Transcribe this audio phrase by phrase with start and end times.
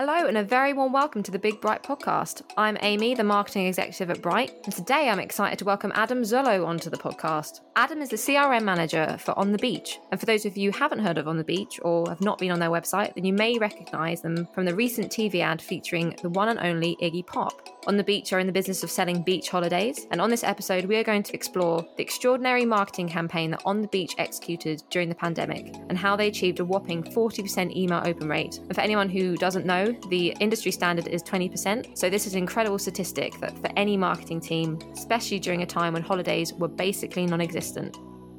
[0.00, 2.42] Hello, and a very warm welcome to the Big Bright podcast.
[2.56, 6.64] I'm Amy, the marketing executive at Bright, and today I'm excited to welcome Adam Zullo
[6.64, 7.62] onto the podcast.
[7.74, 10.78] Adam is the CRM manager for On the Beach, and for those of you who
[10.78, 13.32] haven't heard of On the Beach or have not been on their website, then you
[13.32, 17.68] may recognise them from the recent TV ad featuring the one and only Iggy Pop.
[17.88, 20.84] On the Beach are in the business of selling beach holidays, and on this episode,
[20.84, 25.08] we are going to explore the extraordinary marketing campaign that On the Beach executed during
[25.08, 28.58] the pandemic and how they achieved a whopping 40% email open rate.
[28.58, 31.96] And for anyone who doesn't know, the industry standard is 20%.
[31.96, 35.92] So, this is an incredible statistic that for any marketing team, especially during a time
[35.92, 37.96] when holidays were basically non existent.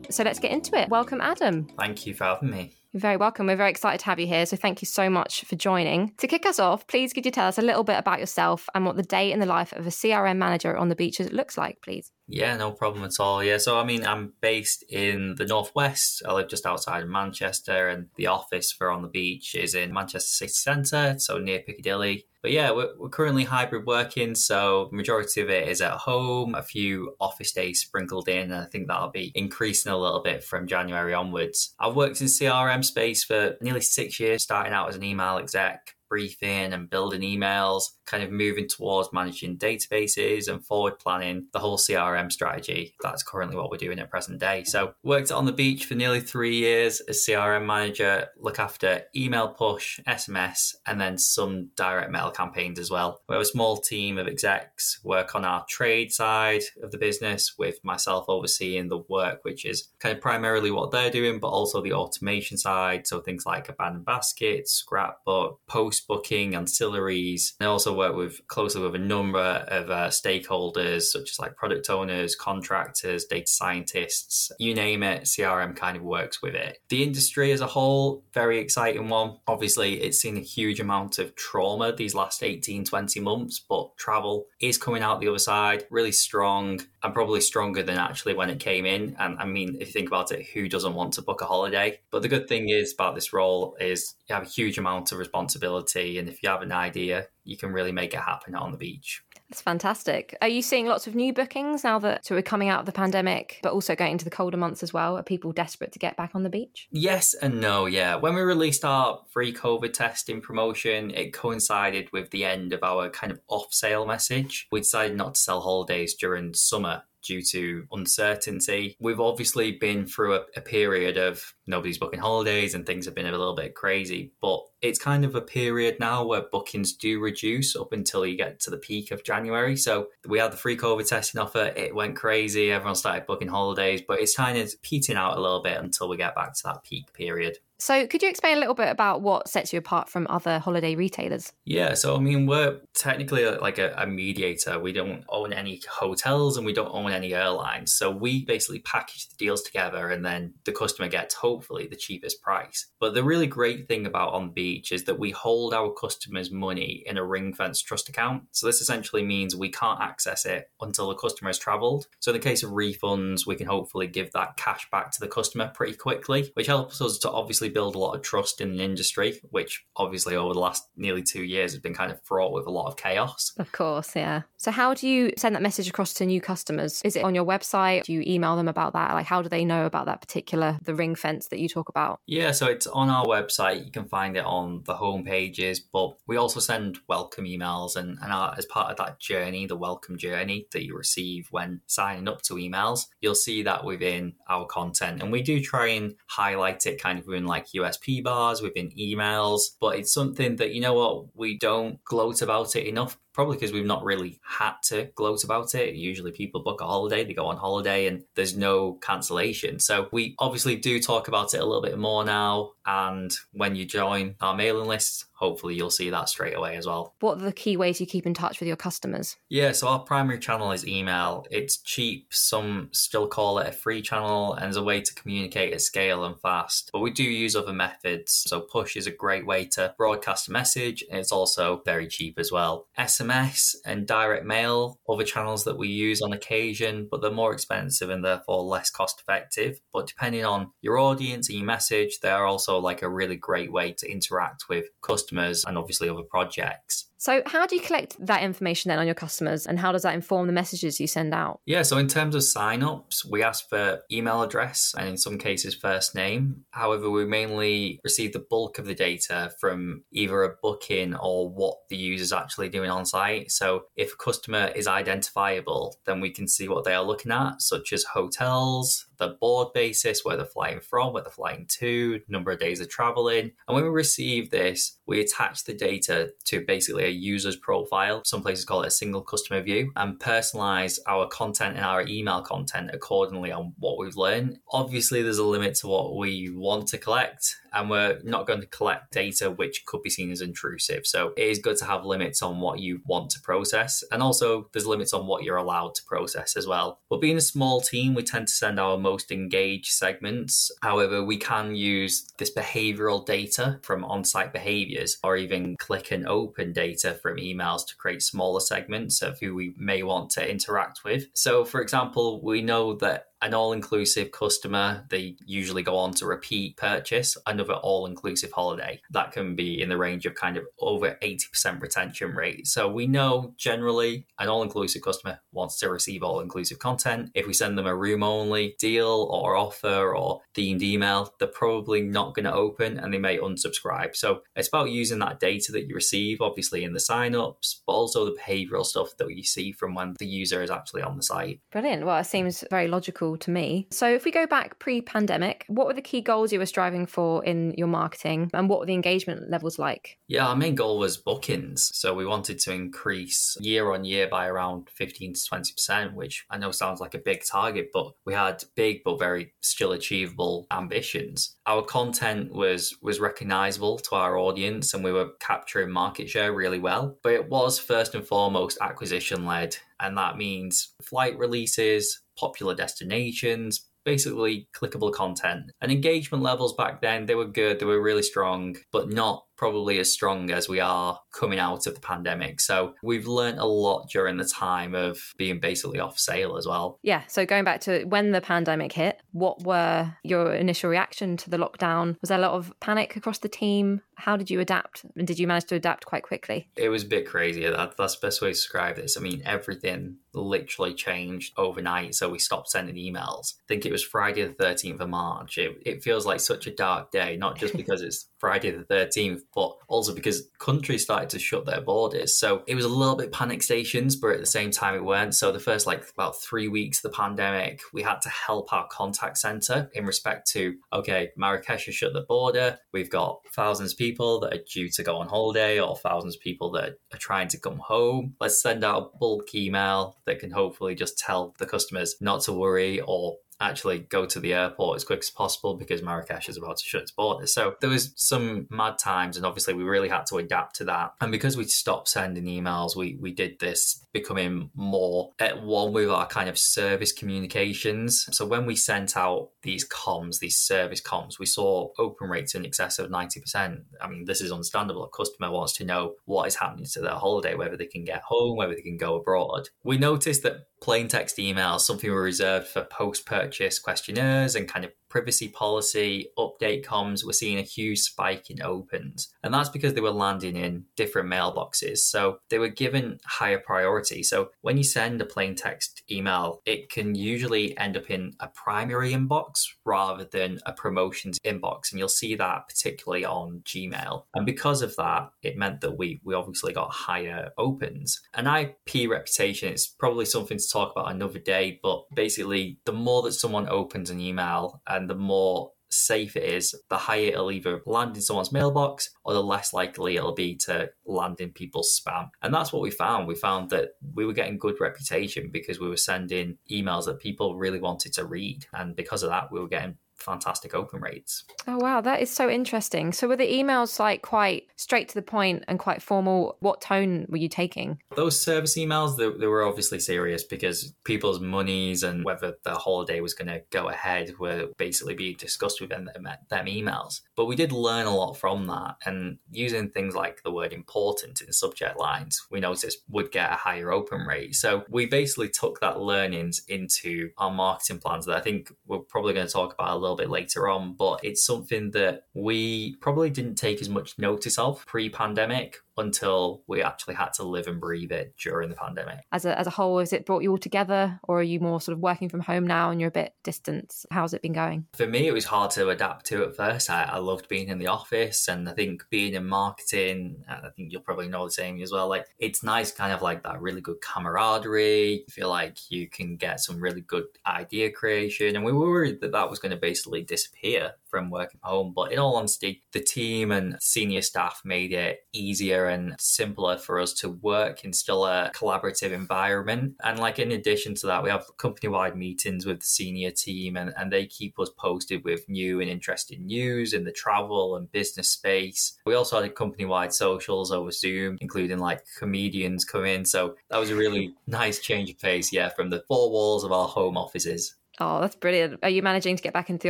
[0.09, 0.89] So, let's get into it.
[0.89, 1.67] Welcome, Adam.
[1.77, 2.73] Thank you for having me.
[2.91, 3.47] You're very welcome.
[3.47, 4.45] We're very excited to have you here.
[4.45, 6.13] So, thank you so much for joining.
[6.17, 8.85] To kick us off, please could you tell us a little bit about yourself and
[8.85, 11.81] what the day in the life of a CRM manager on the beaches looks like,
[11.81, 12.11] please?
[12.31, 13.43] Yeah, no problem at all.
[13.43, 16.21] Yeah, so I mean, I'm based in the northwest.
[16.27, 19.91] I live just outside of Manchester, and the office for On the Beach is in
[19.91, 22.27] Manchester City Centre, so near Piccadilly.
[22.43, 26.61] But yeah, we're, we're currently hybrid working, so majority of it is at home, a
[26.61, 30.67] few office days sprinkled in, and I think that'll be increasing a little bit from
[30.67, 31.73] January onwards.
[31.79, 35.95] I've worked in CRM space for nearly six years, starting out as an email exec,
[36.09, 41.77] briefing and building emails, kind of moving towards managing databases and forward planning the whole
[41.77, 42.95] CRM strategy.
[43.01, 44.63] That's currently what we're doing at present day.
[44.63, 49.49] So, worked on the beach for nearly three years as CRM manager, look after email
[49.49, 53.21] push, SMS, and then some direct mail campaigns as well.
[53.29, 57.53] We have a small team of execs work on our trade side of the business,
[57.57, 61.81] with myself overseeing the work, which is kind of primarily what they're doing, but also
[61.81, 63.05] the automation side.
[63.05, 67.53] So, things like abandoned baskets, scrapbook, post booking, ancillaries.
[67.59, 71.89] I also work with closely with a number of uh, stakeholders, such as like product
[71.89, 75.23] owners, contractors, data scientists, you name it.
[75.23, 76.79] CRM kind of works with it.
[76.89, 79.37] The industry as a whole, very exciting one.
[79.47, 84.45] Obviously, it's seen a huge amount of trauma these last 18, 20 months, but travel
[84.59, 88.59] is coming out the other side really strong and probably stronger than actually when it
[88.59, 89.15] came in.
[89.19, 91.99] And I mean, if you think about it, who doesn't want to book a holiday?
[92.11, 95.17] But the good thing is about this role is you have a huge amount of
[95.17, 95.88] responsibility.
[95.95, 99.23] And if you have an idea, you can really make it happen on the beach.
[99.49, 100.37] That's fantastic.
[100.41, 102.91] Are you seeing lots of new bookings now that so we're coming out of the
[102.91, 105.17] pandemic, but also going into the colder months as well?
[105.17, 106.87] Are people desperate to get back on the beach?
[106.91, 108.15] Yes and no, yeah.
[108.15, 113.09] When we released our free COVID testing promotion, it coincided with the end of our
[113.09, 114.67] kind of off sale message.
[114.71, 118.95] We decided not to sell holidays during summer due to uncertainty.
[118.99, 123.25] We've obviously been through a, a, period of nobody's booking holidays and things have been
[123.25, 127.75] a little bit crazy, but it's kind of a period now where bookings do reduce
[127.75, 129.75] up until you get to the peak of January.
[129.75, 134.01] So we had the free COVID testing offer, it went crazy, everyone started booking holidays,
[134.07, 136.83] but it's kind of peaking out a little bit until we get back to that
[136.83, 137.57] peak period.
[137.81, 140.95] So, could you explain a little bit about what sets you apart from other holiday
[140.95, 141.53] retailers?
[141.63, 144.77] Yeah, so I mean, we're technically uh, like a, a, mediator.
[144.79, 147.93] We don't own any hotels and we don't own any airlines.
[147.93, 152.41] So, we basically package the deals together and then the customer gets hopefully the cheapest
[152.41, 152.87] price.
[152.99, 157.17] But the really great thing about On Is that we hold our customers' money in
[157.17, 158.43] a ring fence trust account.
[158.51, 162.07] So, this essentially means we can't access it until the customer has traveled.
[162.19, 165.27] So, in the case of refunds, we can hopefully give that cash back to the
[165.27, 168.83] customer pretty quickly, which helps us to obviously build a lot of trust in the
[168.83, 172.67] industry, which obviously over the last nearly two years has been kind of fraught with
[172.67, 173.53] a lot of chaos.
[173.57, 174.43] Of course, yeah.
[174.57, 177.01] So, how do you send that message across to new customers?
[177.03, 178.03] Is it on your website?
[178.03, 179.13] Do you email them about that?
[179.13, 182.19] Like, how do they know about that particular the ring fence that you talk about?
[182.25, 183.85] Yeah, so it's on our website.
[183.85, 188.17] You can find it on the home pages, but we also send welcome emails, and,
[188.21, 192.27] and our, as part of that journey, the welcome journey that you receive when signing
[192.27, 196.85] up to emails, you'll see that within our content, and we do try and highlight
[196.85, 200.93] it kind of within like USP bars, within emails, but it's something that, you know
[200.93, 205.45] what, we don't gloat about it enough probably because we've not really had to gloat
[205.45, 205.95] about it.
[205.95, 209.79] Usually people book a holiday, they go on holiday and there's no cancellation.
[209.79, 212.71] So we obviously do talk about it a little bit more now.
[212.85, 217.15] And when you join our mailing list, hopefully you'll see that straight away as well.
[217.21, 219.37] What are the key ways you keep in touch with your customers?
[219.47, 221.45] Yeah, so our primary channel is email.
[221.49, 225.73] It's cheap, some still call it a free channel, and as a way to communicate
[225.73, 226.89] at scale and fast.
[226.91, 228.43] But we do use other methods.
[228.47, 232.37] So push is a great way to broadcast a message, and it's also very cheap
[232.37, 232.87] as well.
[232.97, 238.09] SMS and direct mail, other channels that we use on occasion, but they're more expensive
[238.09, 239.79] and therefore less cost effective.
[239.93, 243.93] But depending on your audience and your message, they're also like a really great way
[243.93, 245.28] to interact with customers
[245.65, 247.08] and obviously other projects.
[247.19, 250.15] So, how do you collect that information then on your customers and how does that
[250.15, 251.59] inform the messages you send out?
[251.65, 255.75] Yeah, so in terms of sign-ups, we ask for email address and in some cases
[255.75, 256.63] first name.
[256.71, 261.79] However, we mainly receive the bulk of the data from either a booking or what
[261.89, 263.51] the user's actually doing on site.
[263.51, 267.61] So, if a customer is identifiable, then we can see what they are looking at,
[267.61, 272.51] such as hotels, the board basis, where they're flying from, where they're flying to, number
[272.51, 273.51] of days of traveling.
[273.67, 278.21] And when we receive this, we attach the data to basically user's profile.
[278.25, 282.41] Some places call it a single customer view and personalize our content and our email
[282.41, 284.59] content accordingly on what we've learned.
[284.71, 288.67] Obviously, there's a limit to what we want to collect and we're not going to
[288.67, 291.05] collect data which could be seen as intrusive.
[291.05, 294.03] So it is good to have limits on what you want to process.
[294.11, 296.99] And also, there's limits on what you're allowed to process as well.
[297.09, 300.71] But being a small team, we tend to send our most engaged segments.
[300.81, 306.27] However, we can use this behavioral data from on site behaviors or even click and
[306.27, 311.03] open data from emails to create smaller segments of who we may want to interact
[311.03, 311.27] with.
[311.33, 316.25] So, for example, we know that an all inclusive customer, they usually go on to
[316.25, 319.01] repeat purchase another all inclusive holiday.
[319.11, 322.67] That can be in the range of kind of over 80% retention rate.
[322.67, 327.31] So we know generally an all inclusive customer wants to receive all inclusive content.
[327.33, 332.01] If we send them a room only deal or offer or themed email, they're probably
[332.01, 334.15] not going to open and they may unsubscribe.
[334.15, 337.93] So it's about using that data that you receive, obviously in the sign ups, but
[337.93, 341.23] also the behavioral stuff that you see from when the user is actually on the
[341.23, 341.61] site.
[341.71, 342.05] Brilliant.
[342.05, 343.87] Well, it seems very logical to me.
[343.91, 347.05] So, if we go back pre pandemic, what were the key goals you were striving
[347.05, 350.17] for in your marketing and what were the engagement levels like?
[350.27, 351.91] Yeah, our main goal was bookings.
[351.93, 356.57] So, we wanted to increase year on year by around 15 to 20%, which I
[356.57, 361.55] know sounds like a big target, but we had big but very still achievable ambitions.
[361.65, 366.79] Our content was was recognizable to our audience and we were capturing market share really
[366.79, 372.75] well, but it was first and foremost acquisition led and that means flight releases, popular
[372.75, 375.71] destinations, basically clickable content.
[375.81, 379.99] And engagement levels back then, they were good, they were really strong, but not probably
[379.99, 382.61] as strong as we are coming out of the pandemic.
[382.61, 386.97] So we've learned a lot during the time of being basically off sale as well.
[387.03, 387.23] Yeah.
[387.27, 391.57] So going back to when the pandemic hit, what were your initial reaction to the
[391.57, 392.15] lockdown?
[392.21, 394.01] Was there a lot of panic across the team?
[394.15, 395.03] How did you adapt?
[395.17, 396.69] And did you manage to adapt quite quickly?
[396.77, 397.67] It was a bit crazy.
[397.67, 399.17] That, that's the best way to describe this.
[399.17, 402.15] I mean, everything literally changed overnight.
[402.15, 403.55] So we stopped sending emails.
[403.55, 405.57] I think it was Friday the 13th of March.
[405.57, 409.41] It, it feels like such a dark day, not just because it's Friday the 13th,
[409.53, 412.37] but also because countries started to shut their borders.
[412.37, 415.35] So it was a little bit panic stations, but at the same time it weren't.
[415.35, 418.87] So the first like about three weeks of the pandemic, we had to help our
[418.87, 422.77] contact center in respect to, okay, Marrakesh has shut the border.
[422.93, 426.41] We've got thousands of people that are due to go on holiday or thousands of
[426.41, 428.35] people that are trying to come home.
[428.39, 432.53] Let's send out a bulk email that can hopefully just tell the customers not to
[432.53, 436.77] worry or actually go to the airport as quick as possible because Marrakesh is about
[436.77, 437.53] to shut its borders.
[437.53, 441.13] So there was some mad times, and obviously we really had to adapt to that.
[441.21, 446.09] And because we stopped sending emails, we we did this becoming more at one with
[446.09, 448.27] our kind of service communications.
[448.31, 452.65] So when we sent out these comms, these service comms, we saw open rates in
[452.65, 453.83] excess of 90%.
[454.01, 455.03] I mean, this is understandable.
[455.03, 458.21] A customer wants to know what is happening to their holiday, whether they can get
[458.21, 459.69] home, whether they can go abroad.
[459.83, 463.48] We noticed that plain text emails, something we reserved for post purchase
[463.79, 469.33] questionnaires and kind of privacy policy update comms, we're seeing a huge spike in opens.
[469.43, 471.99] And that's because they were landing in different mailboxes.
[471.99, 474.23] So they were given higher priority.
[474.23, 478.47] So when you send a plain text email, it can usually end up in a
[478.47, 481.91] primary inbox rather than a promotions inbox.
[481.91, 484.23] And you'll see that particularly on Gmail.
[484.35, 488.21] And because of that, it meant that we we obviously got higher opens.
[488.33, 493.21] An IP reputation is probably something to talk about another day, but basically the more
[493.23, 497.51] that someone opens an email uh, and the more safe it is, the higher it'll
[497.51, 501.99] either land in someone's mailbox or the less likely it'll be to land in people's
[501.99, 502.29] spam.
[502.41, 503.27] And that's what we found.
[503.27, 507.57] We found that we were getting good reputation because we were sending emails that people
[507.57, 508.65] really wanted to read.
[508.73, 511.43] And because of that, we were getting fantastic open rates.
[511.67, 513.13] Oh wow, that is so interesting.
[513.13, 516.57] So were the emails like quite straight to the point and quite formal?
[516.59, 517.99] What tone were you taking?
[518.15, 523.19] Those service emails, they, they were obviously serious because people's monies and whether the holiday
[523.19, 527.21] was going to go ahead were basically being discussed within them, them emails.
[527.35, 531.41] But we did learn a lot from that, and using things like the word important
[531.41, 534.55] in subject lines, we noticed would get a higher open rate.
[534.55, 539.33] So we basically took that learnings into our marketing plans that I think we're probably
[539.33, 542.95] going to talk about a little little bit later on, but it's something that we
[542.97, 547.67] probably didn't take as much notice of pre pandemic until we actually had to live
[547.67, 549.19] and breathe it during the pandemic.
[549.31, 551.81] As a, as a whole, has it brought you all together or are you more
[551.81, 554.05] sort of working from home now and you're a bit distant?
[554.11, 554.87] How's it been going?
[554.93, 556.89] For me, it was hard to adapt to at first.
[556.89, 560.91] I, I loved being in the office and I think being in marketing, I think
[560.91, 562.07] you'll probably know the same as well.
[562.07, 565.23] Like it's nice, kind of like that really good camaraderie.
[565.27, 568.55] You feel like you can get some really good idea creation.
[568.55, 571.93] And we were worried that that was going to basically disappear from working home.
[571.95, 576.99] But in all honesty, the team and senior staff made it easier and simpler for
[576.99, 579.95] us to work in still a collaborative environment.
[580.03, 583.77] And like in addition to that, we have company wide meetings with the senior team
[583.77, 587.91] and, and they keep us posted with new and interesting news in the travel and
[587.91, 588.97] business space.
[589.05, 593.25] We also had company wide socials over Zoom, including like comedians come in.
[593.25, 596.71] So that was a really nice change of pace, yeah, from the four walls of
[596.71, 597.75] our home offices.
[598.01, 598.79] Oh, that's brilliant.
[598.81, 599.89] Are you managing to get back into the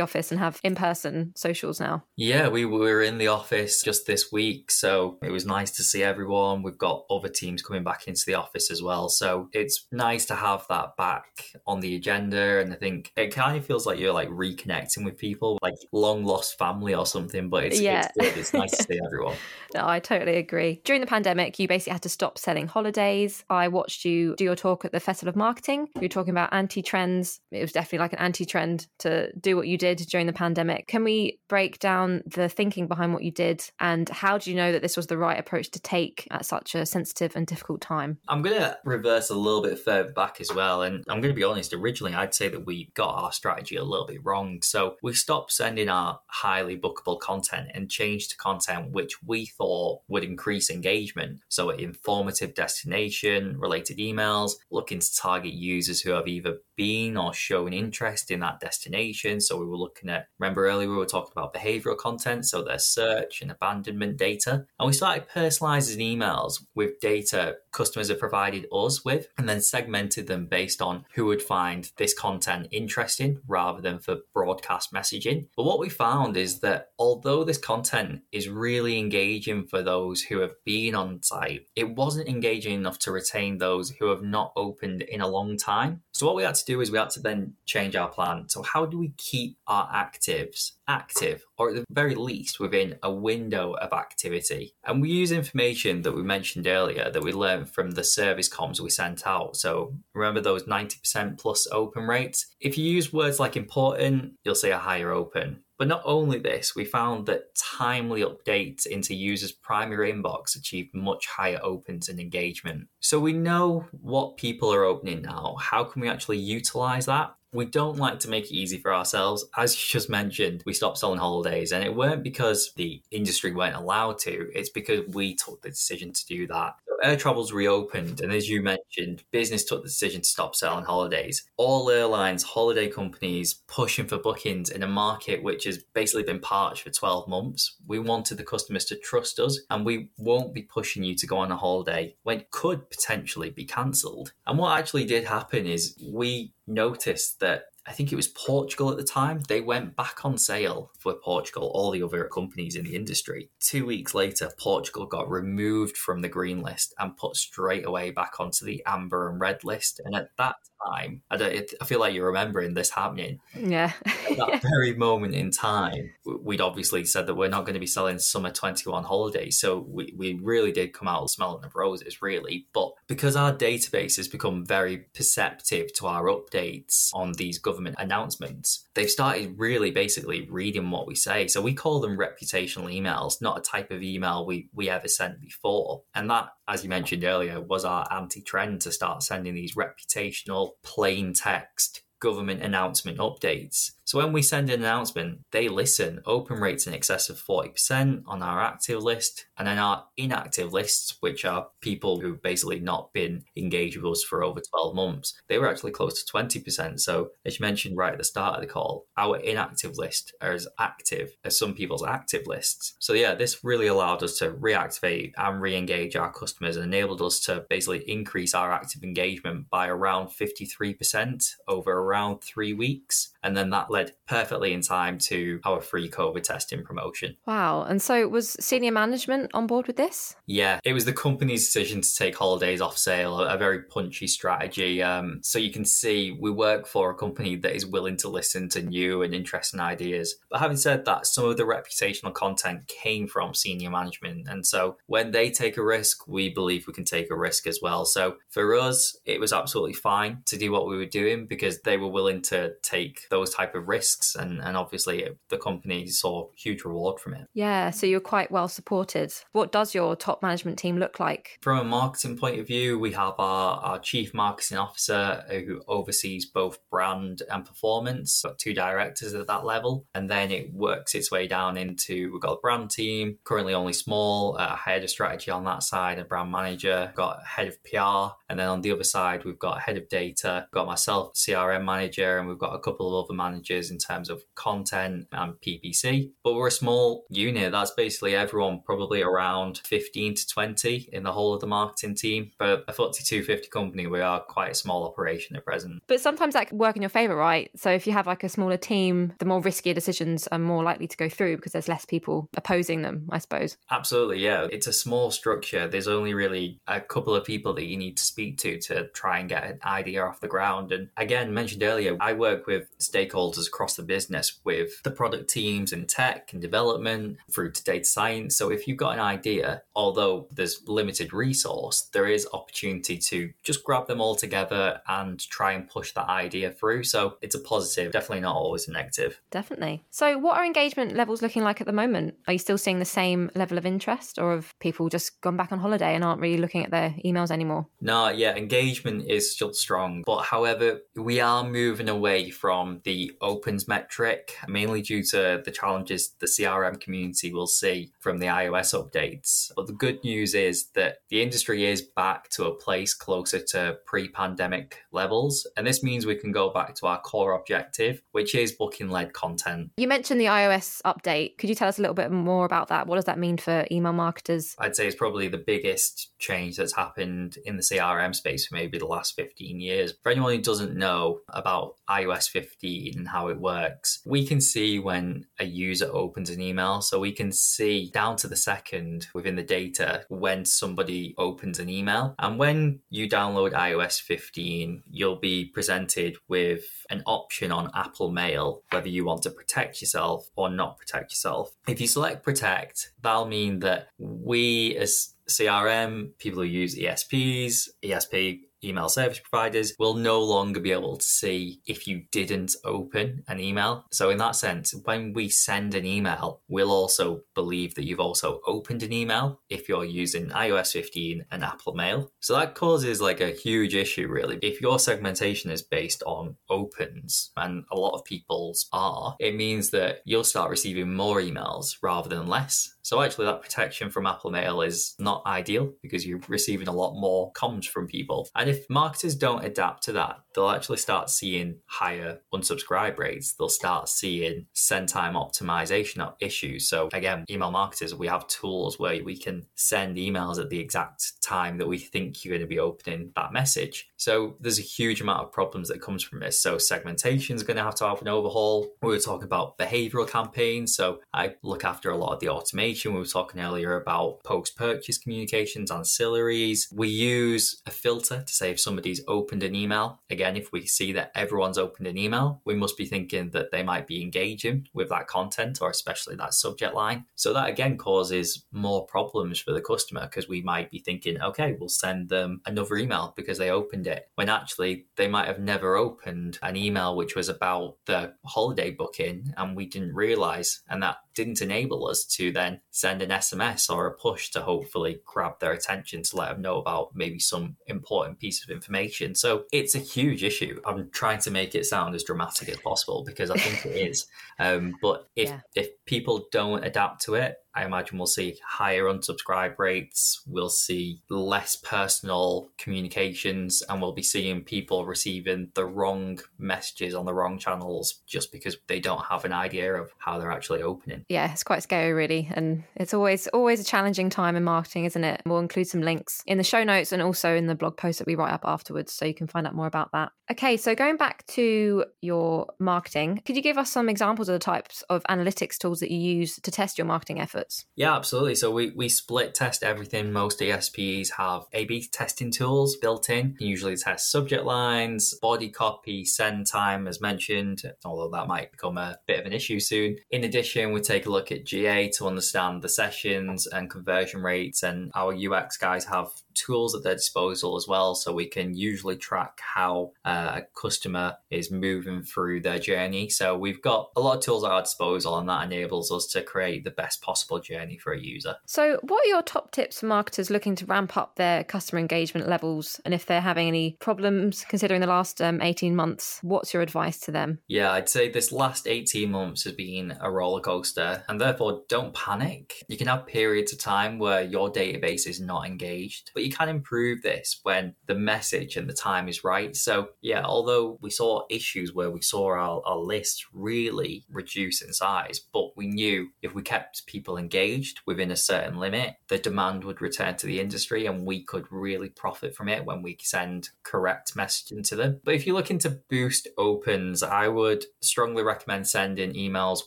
[0.00, 2.04] office and have in person socials now?
[2.16, 4.72] Yeah, we were in the office just this week.
[4.72, 6.62] So it was nice to see everyone.
[6.62, 9.08] We've got other teams coming back into the office as well.
[9.08, 11.26] So it's nice to have that back
[11.66, 12.58] on the agenda.
[12.60, 16.24] And I think it kind of feels like you're like reconnecting with people, like long
[16.24, 17.48] lost family or something.
[17.48, 18.08] But it's, yeah.
[18.08, 18.40] it's good.
[18.40, 19.36] It's nice to see everyone.
[19.72, 20.80] No, I totally agree.
[20.84, 23.44] During the pandemic, you basically had to stop selling holidays.
[23.48, 25.88] I watched you do your talk at the Festival of Marketing.
[25.94, 27.40] You were talking about anti trends.
[27.52, 30.86] It was definitely like an anti trend to do what you did during the pandemic.
[30.86, 34.72] Can we break down the thinking behind what you did and how do you know
[34.72, 38.18] that this was the right approach to take at such a sensitive and difficult time?
[38.28, 40.82] I'm going to reverse a little bit further back as well.
[40.82, 43.84] And I'm going to be honest, originally I'd say that we got our strategy a
[43.84, 44.62] little bit wrong.
[44.62, 50.00] So we stopped sending our highly bookable content and changed to content which we thought
[50.08, 51.40] would increase engagement.
[51.48, 57.72] So informative destination related emails, looking to target users who have either been or shown
[57.72, 57.89] interest
[58.30, 59.40] in that destination.
[59.40, 62.78] So we were looking at, remember earlier we were talking about behavioral content, so their
[62.78, 64.66] search and abandonment data.
[64.78, 70.26] And we started personalizing emails with data customers have provided us with and then segmented
[70.26, 75.46] them based on who would find this content interesting rather than for broadcast messaging.
[75.56, 80.40] But what we found is that although this content is really engaging for those who
[80.40, 85.02] have been on site, it wasn't engaging enough to retain those who have not opened
[85.02, 86.02] in a long time.
[86.12, 88.48] So what we had to do is we had to then change our plan.
[88.48, 93.12] So how do we keep our actives active or at the very least within a
[93.12, 94.74] window of activity?
[94.84, 98.80] And we use information that we mentioned earlier that we learned from the service comms
[98.80, 99.56] we sent out.
[99.56, 102.46] So remember those 90% plus open rates?
[102.60, 105.62] If you use words like important, you'll see a higher open.
[105.80, 111.26] But not only this, we found that timely updates into users' primary inbox achieved much
[111.26, 112.88] higher opens and engagement.
[113.00, 115.56] So we know what people are opening now.
[115.58, 117.34] How can we actually utilize that?
[117.52, 119.44] We don't like to make it easy for ourselves.
[119.56, 123.76] As you just mentioned, we stopped selling holidays, and it weren't because the industry weren't
[123.76, 126.76] allowed to, it's because we took the decision to do that.
[127.02, 131.44] Air travel's reopened, and as you mentioned, business took the decision to stop selling holidays.
[131.56, 136.82] All airlines, holiday companies pushing for bookings in a market which has basically been parched
[136.82, 137.76] for 12 months.
[137.86, 141.38] We wanted the customers to trust us, and we won't be pushing you to go
[141.38, 144.32] on a holiday when it could potentially be cancelled.
[144.46, 148.98] And what actually did happen is we noticed that I think it was Portugal at
[148.98, 149.40] the time.
[149.48, 153.50] They went back on sale for Portugal, all the other companies in the industry.
[153.58, 158.38] Two weeks later, Portugal got removed from the green list and put straight away back
[158.38, 160.00] onto the amber and red list.
[160.04, 160.56] And at that
[160.86, 163.40] time, I, don't, I feel like you're remembering this happening.
[163.56, 163.92] Yeah.
[164.04, 167.86] at that very moment in time, we'd obviously said that we're not going to be
[167.86, 169.58] selling summer 21 holidays.
[169.58, 172.66] So we, we really did come out smelling of roses, really.
[172.72, 178.86] But because our database has become very perceptive to our updates on these government announcements,
[178.94, 181.46] they've started really basically reading what we say.
[181.48, 185.40] So we call them reputational emails, not a type of email we, we ever sent
[185.40, 186.02] before.
[186.14, 190.69] And that, as you mentioned earlier, was our anti trend to start sending these reputational
[190.82, 193.92] plain text government announcement updates.
[194.10, 196.20] So when we send an announcement, they listen.
[196.26, 199.46] Open rates in excess of 40% on our active list.
[199.56, 204.24] And then our inactive lists, which are people who've basically not been engaged with us
[204.24, 206.98] for over 12 months, they were actually close to 20%.
[206.98, 210.54] So as you mentioned right at the start of the call, our inactive list are
[210.54, 212.94] as active as some people's active lists.
[212.98, 217.38] So yeah, this really allowed us to reactivate and re-engage our customers and enabled us
[217.44, 223.30] to basically increase our active engagement by around 53% over around three weeks.
[223.44, 227.36] And then that led perfectly in time to our free COVID testing promotion.
[227.46, 227.82] Wow.
[227.82, 230.36] And so was senior management on board with this?
[230.46, 235.02] Yeah, it was the company's decision to take holidays off sale, a very punchy strategy.
[235.02, 238.68] Um, so you can see we work for a company that is willing to listen
[238.70, 240.36] to new and interesting ideas.
[240.50, 244.48] But having said that, some of the reputational content came from senior management.
[244.48, 247.80] And so when they take a risk, we believe we can take a risk as
[247.82, 248.04] well.
[248.04, 251.96] So for us, it was absolutely fine to do what we were doing because they
[251.96, 254.34] were willing to take those type of risks.
[254.34, 257.48] And, and obviously the company saw huge reward from it.
[257.52, 257.90] Yeah.
[257.90, 259.32] So you're quite well supported.
[259.52, 261.58] What does your top management team look like?
[261.60, 266.46] From a marketing point of view, we have our, our chief marketing officer who oversees
[266.46, 270.06] both brand and performance, got two directors at that level.
[270.14, 273.92] And then it works its way down into we've got a brand team, currently only
[273.92, 278.34] small, uh, head of strategy on that side, a brand manager, got head of PR.
[278.48, 282.38] And then on the other side, we've got head of data, got myself, CRM manager,
[282.38, 286.32] and we've got a couple of other managers in terms of content and PPC.
[286.42, 287.70] But we're a small unit.
[287.70, 292.50] That's basically everyone, probably around 15 to 20 in the whole of the marketing team.
[292.58, 296.02] For a FTSE 250 company, we are quite a small operation at present.
[296.08, 297.70] But sometimes that can work in your favour, right?
[297.76, 301.06] So if you have like a smaller team, the more riskier decisions are more likely
[301.06, 303.76] to go through because there's less people opposing them, I suppose.
[303.90, 304.66] Absolutely, yeah.
[304.70, 305.86] It's a small structure.
[305.86, 309.38] There's only really a couple of people that you need to speak to to try
[309.38, 310.92] and get an idea off the ground.
[310.92, 315.92] And again, mentioned earlier, I work with stakeholders across the business with the product teams
[315.92, 318.56] and tech and development through to data science.
[318.56, 323.84] So if you've got an idea, although there's limited resource, there is opportunity to just
[323.84, 327.04] grab them all together and try and push that idea through.
[327.04, 329.40] So it's a positive, definitely not always a negative.
[329.50, 330.04] Definitely.
[330.10, 332.34] So what are engagement levels looking like at the moment?
[332.46, 335.72] Are you still seeing the same level of interest or have people just gone back
[335.72, 337.86] on holiday and aren't really looking at their emails anymore?
[338.00, 340.22] No, yeah, engagement is still strong.
[340.24, 346.34] But however, we are moving away from the opens metric, mainly due to the challenges
[346.38, 349.72] the CRM community will see from the iOS updates.
[349.74, 353.98] But the good news is that the industry is back to a place closer to
[354.06, 355.66] pre pandemic levels.
[355.76, 359.32] And this means we can go back to our core objective, which is booking led
[359.32, 359.90] content.
[359.96, 361.58] You mentioned the iOS update.
[361.58, 363.06] Could you tell us a little bit more about that?
[363.06, 364.76] What does that mean for email marketers?
[364.78, 368.98] I'd say it's probably the biggest change that's happened in the CRM space for maybe
[368.98, 370.14] the last 15 years.
[370.22, 374.98] For anyone who doesn't know about iOS 15 and how it works, we can see
[374.98, 377.00] when a user opens an email.
[377.00, 381.88] So we can see down to the second within the data when somebody opens an
[381.88, 382.34] email.
[382.38, 388.82] And when you download iOS 15, you'll be presented with an option on Apple Mail
[388.90, 391.72] whether you want to protect yourself or not protect yourself.
[391.86, 398.60] If you select protect, that'll mean that we as CRM, people who use ESPs, ESP
[398.84, 403.60] email service providers will no longer be able to see if you didn't open an
[403.60, 404.06] email.
[404.10, 408.60] So, in that sense, when we send an email, we'll also believe that you've also
[408.66, 412.30] opened an email if you're using iOS 15 and Apple Mail.
[412.40, 414.58] So, that causes like a huge issue, really.
[414.62, 419.90] If your segmentation is based on opens, and a lot of people's are, it means
[419.90, 422.94] that you'll start receiving more emails rather than less.
[423.02, 427.14] So actually, that protection from Apple Mail is not ideal because you're receiving a lot
[427.14, 428.48] more comms from people.
[428.54, 433.52] And if marketers don't adapt to that, they'll actually start seeing higher unsubscribe rates.
[433.52, 436.88] They'll start seeing send time optimization issues.
[436.88, 441.39] So again, email marketers, we have tools where we can send emails at the exact
[441.50, 444.08] time that we think you're going to be opening that message.
[444.16, 446.62] So there's a huge amount of problems that comes from this.
[446.62, 448.88] So segmentation is going to have to have an overhaul.
[449.02, 450.94] We were talking about behavioral campaigns.
[450.94, 453.14] So I look after a lot of the automation.
[453.14, 456.92] We were talking earlier about post-purchase communications, ancillaries.
[456.92, 460.20] We use a filter to say if somebody's opened an email.
[460.30, 463.82] Again, if we see that everyone's opened an email, we must be thinking that they
[463.82, 467.24] might be engaging with that content or especially that subject line.
[467.34, 471.76] So that again causes more problems for the customer because we might be thinking, okay,
[471.78, 475.96] we'll send them another email because they opened it when actually they might have never
[475.96, 481.16] opened an email which was about the holiday booking and we didn't realize and that
[481.34, 485.72] didn't enable us to then send an SMS or a push to hopefully grab their
[485.72, 489.34] attention to let them know about maybe some important piece of information.
[489.34, 490.80] So it's a huge issue.
[490.84, 494.26] I'm trying to make it sound as dramatic as possible because I think it is.
[494.58, 495.60] Um, but if yeah.
[495.74, 500.42] if people don't adapt to it, I imagine we'll see higher unsubscribe rates.
[500.46, 507.26] We'll see less personal communications, and we'll be seeing people receiving the wrong messages on
[507.26, 511.19] the wrong channels just because they don't have an idea of how they're actually opening.
[511.28, 515.24] Yeah, it's quite scary, really, and it's always always a challenging time in marketing, isn't
[515.24, 515.42] it?
[515.44, 518.26] We'll include some links in the show notes and also in the blog post that
[518.26, 520.32] we write up afterwards, so you can find out more about that.
[520.50, 524.58] Okay, so going back to your marketing, could you give us some examples of the
[524.58, 527.86] types of analytics tools that you use to test your marketing efforts?
[527.94, 528.56] Yeah, absolutely.
[528.56, 530.32] So we, we split test everything.
[530.32, 533.56] Most DSPs have A B testing tools built in.
[533.60, 538.98] You usually test subject lines, body copy, send time, as mentioned, although that might become
[538.98, 540.16] a bit of an issue soon.
[540.32, 544.82] In addition, we take a look at GA to understand the sessions and conversion rates,
[544.82, 546.28] and our UX guys have
[546.64, 548.14] tools at their disposal as well.
[548.14, 553.28] So we can usually track how uh, a customer is moving through their journey.
[553.28, 556.42] So we've got a lot of tools at our disposal, and that enables us to
[556.42, 558.56] create the best possible journey for a user.
[558.66, 562.48] So, what are your top tips for marketers looking to ramp up their customer engagement
[562.48, 563.00] levels?
[563.04, 567.18] And if they're having any problems considering the last um, 18 months, what's your advice
[567.20, 567.58] to them?
[567.66, 572.14] Yeah, I'd say this last 18 months has been a roller coaster, and therefore don't
[572.14, 572.84] panic.
[572.88, 576.68] You can have periods of time where your database is not engaged, but you can
[576.68, 579.74] improve this when the message and the time is right.
[579.76, 584.92] So, yeah, although we saw issues where we saw our, our list really reduce in
[584.92, 589.84] size, but we knew if we kept people engaged within a certain limit, the demand
[589.84, 593.70] would return to the industry and we could really profit from it when we send
[593.82, 595.20] correct messaging to them.
[595.24, 599.86] But if you're looking to boost opens, I would strongly recommend sending emails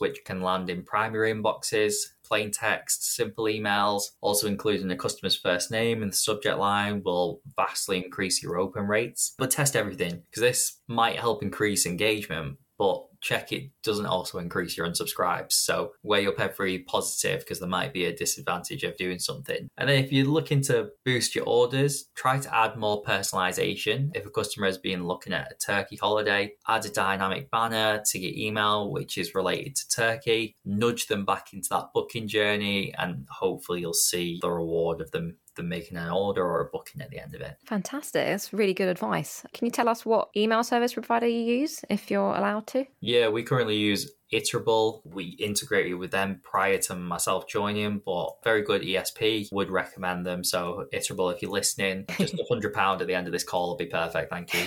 [0.00, 5.70] which can land in primary inboxes plain text, simple emails, also including the customer's first
[5.70, 9.34] name in the subject line will vastly increase your open rates.
[9.38, 14.76] But test everything because this might help increase engagement, but check it doesn't also increase
[14.76, 15.52] your unsubscribes.
[15.52, 19.68] So weigh up every positive because there might be a disadvantage of doing something.
[19.78, 24.14] And then if you're looking to boost your orders, try to add more personalization.
[24.14, 28.18] If a customer has been looking at a turkey holiday, add a dynamic banner to
[28.18, 33.26] your email which is related to turkey, nudge them back into that booking journey, and
[33.30, 37.10] hopefully you'll see the reward of them them making an order or a booking at
[37.10, 37.56] the end of it.
[37.66, 38.26] Fantastic.
[38.26, 39.44] That's really good advice.
[39.52, 42.86] Can you tell us what email service provider you use if you're allowed to?
[43.00, 45.02] Yeah, we currently use Iterable.
[45.04, 49.48] We integrated with them prior to myself joining, but very good ESP.
[49.52, 50.42] Would recommend them.
[50.42, 53.68] So Iterable, if you're listening, just a hundred pound at the end of this call
[53.68, 54.30] will be perfect.
[54.30, 54.66] Thank you.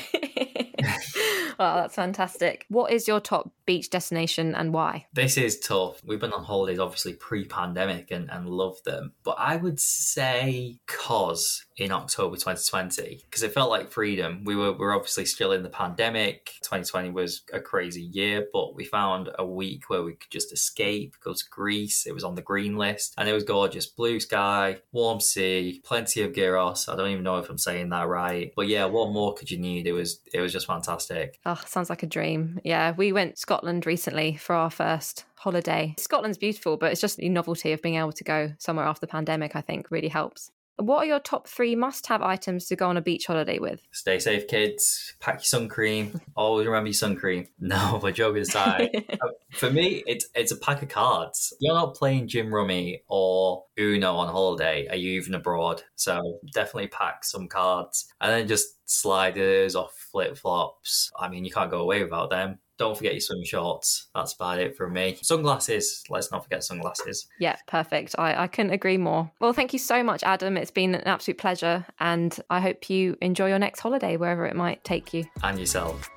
[1.57, 2.65] well, oh, that's fantastic.
[2.69, 5.05] What is your top beach destination and why?
[5.13, 6.01] This is tough.
[6.03, 9.13] We've been on holidays obviously pre-pandemic and, and loved them.
[9.23, 14.43] But I would say Cos in October 2020 because it felt like freedom.
[14.43, 16.53] We were, we were obviously still in the pandemic.
[16.63, 21.15] 2020 was a crazy year, but we found a week where we could just escape,
[21.23, 22.07] go to Greece.
[22.07, 23.85] It was on the green list and it was gorgeous.
[23.85, 26.87] Blue sky, warm sea, plenty of gyros.
[26.87, 28.51] I don't even know if I'm saying that right.
[28.55, 29.87] But yeah, what more could you need?
[29.87, 31.39] It was it was just fantastic.
[31.47, 32.59] Oh, sounds like a dream.
[32.65, 35.95] Yeah, we went Scotland recently for our first holiday.
[35.97, 39.07] Scotland's beautiful, but it's just the novelty of being able to go somewhere after the
[39.07, 40.51] pandemic, I think, really helps.
[40.75, 43.81] What are your top three must have items to go on a beach holiday with?
[43.93, 45.15] Stay safe, kids.
[45.21, 46.19] Pack your sun cream.
[46.35, 47.47] Always remember your sun cream.
[47.59, 48.89] No, but joking aside,
[49.51, 51.53] for me, it's it's a pack of cards.
[51.59, 54.87] You're not playing Gin Rummy or Uno on holiday.
[54.89, 55.83] Are you even abroad?
[55.95, 61.11] So definitely pack some cards and then just sliders or flip flops.
[61.19, 62.59] I mean, you can't go away without them.
[62.77, 64.07] Don't forget your swim shorts.
[64.13, 65.17] That's about it from me.
[65.21, 66.03] Sunglasses.
[66.09, 67.27] Let's not forget sunglasses.
[67.39, 68.13] Yeah, perfect.
[68.19, 69.31] I, I couldn't agree more.
[69.39, 70.57] Well, thank you so much, Adam.
[70.57, 71.85] It's been an absolute pleasure.
[71.99, 75.25] And I hope you enjoy your next holiday, wherever it might take you.
[75.41, 76.07] And yourself.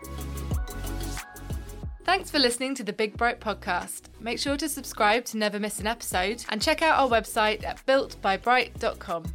[2.11, 4.07] Thanks for listening to the Big Bright podcast.
[4.19, 7.87] Make sure to subscribe to never miss an episode and check out our website at
[7.87, 9.33] builtbybright.com.